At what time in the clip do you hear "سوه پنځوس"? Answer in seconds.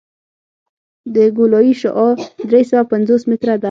2.69-3.21